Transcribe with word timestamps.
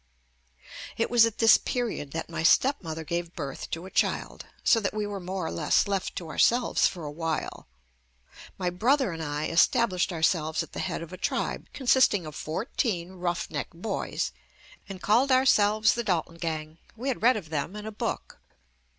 It 0.97 1.11
was 1.11 1.27
at 1.27 1.37
this 1.37 1.57
period 1.59 2.09
that 2.11 2.27
my 2.27 2.41
stepmother 2.41 3.03
gave 3.03 3.35
birth 3.35 3.69
to 3.69 3.85
a 3.85 3.91
child, 3.91 4.47
so 4.63 4.79
that 4.79 4.95
we 4.95 5.05
were 5.05 5.19
more 5.19 5.45
or 5.45 5.51
less 5.51 5.87
left 5.87 6.15
to 6.15 6.27
ourselves 6.29 6.87
for 6.87 7.03
a 7.03 7.11
while. 7.11 7.67
My 8.57 8.71
brother 8.71 9.11
and 9.11 9.21
I 9.21 9.45
established 9.49 10.11
ourselves 10.11 10.63
at 10.63 10.71
the 10.73 10.79
head 10.79 11.03
of 11.03 11.13
a 11.13 11.17
tribe 11.17 11.67
consisting 11.71 12.25
of 12.25 12.33
fourteen 12.33 13.11
roughneck 13.11 13.69
boys 13.75 14.31
and 14.89 15.03
called 15.03 15.31
ourselves 15.31 15.93
"The 15.93 16.03
Dalton 16.03 16.37
Gang." 16.37 16.79
We 16.95 17.09
had 17.09 17.21
read 17.21 17.37
of 17.37 17.49
them 17.51 17.75
in 17.75 17.85
a 17.85 17.91
book. 17.91 18.39